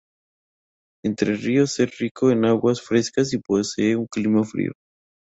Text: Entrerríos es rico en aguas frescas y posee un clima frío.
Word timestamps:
Entrerríos 1.05 1.79
es 1.79 1.99
rico 1.99 2.31
en 2.31 2.43
aguas 2.45 2.81
frescas 2.81 3.33
y 3.33 3.37
posee 3.37 3.95
un 3.95 4.07
clima 4.07 4.43
frío. 4.43 4.71